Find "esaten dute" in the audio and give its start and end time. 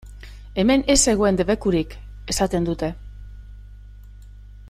2.35-2.91